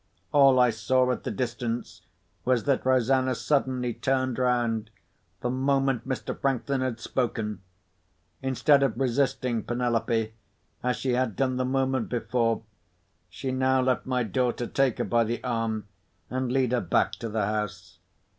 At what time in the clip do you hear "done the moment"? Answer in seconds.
11.35-12.09